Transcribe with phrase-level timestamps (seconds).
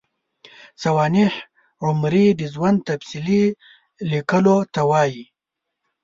[0.83, 1.33] سوانح
[1.87, 3.43] عمري د ژوند تفصیلي
[4.11, 5.25] لیکلو ته وايي.